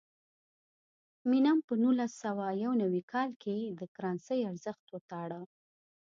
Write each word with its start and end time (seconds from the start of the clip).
مینم 1.29 1.57
په 1.67 1.73
نولس 1.83 2.11
سوه 2.23 2.45
یو 2.63 2.71
نوي 2.81 3.03
کال 3.11 3.29
کې 3.43 3.57
د 3.79 3.81
کرنسۍ 3.95 4.39
ارزښت 4.51 4.85
وتاړه. 4.91 5.41